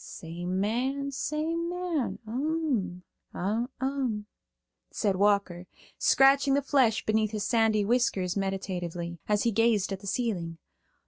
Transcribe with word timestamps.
"Same 0.03 0.59
man, 0.59 1.11
same 1.11 1.69
man. 1.69 2.17
Um, 2.25 3.03
um," 3.35 4.25
saidWalker, 4.91 5.67
scratching 5.99 6.55
the 6.55 6.63
flesh 6.63 7.05
beneath 7.05 7.29
his 7.29 7.43
sandy 7.45 7.85
whiskers 7.85 8.35
meditatively, 8.35 9.19
as 9.29 9.43
he 9.43 9.51
gazed 9.51 9.91
at 9.93 9.99
the 9.99 10.07
ceiling. 10.07 10.57